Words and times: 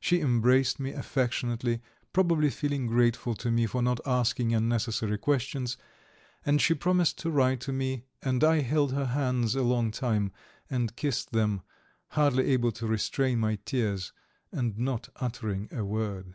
She 0.00 0.20
embraced 0.20 0.80
me 0.80 0.90
affectionately, 0.90 1.80
probably 2.12 2.50
feeling 2.50 2.88
grateful 2.88 3.36
to 3.36 3.52
me 3.52 3.66
for 3.68 3.82
not 3.82 4.00
asking 4.04 4.52
unnecessary 4.52 5.16
questions, 5.16 5.76
and 6.44 6.60
she 6.60 6.74
promised 6.74 7.18
to 7.18 7.30
write 7.30 7.60
to 7.60 7.72
me, 7.72 8.02
and 8.20 8.42
I 8.42 8.62
held 8.62 8.92
her 8.94 9.04
hands 9.04 9.54
a 9.54 9.62
long 9.62 9.92
time, 9.92 10.32
and 10.68 10.96
kissed 10.96 11.30
them, 11.30 11.62
hardly 12.08 12.46
able 12.46 12.72
to 12.72 12.86
restrain 12.88 13.38
my 13.38 13.60
tears 13.64 14.10
and 14.50 14.76
not 14.76 15.08
uttering 15.20 15.68
a 15.70 15.84
word. 15.84 16.34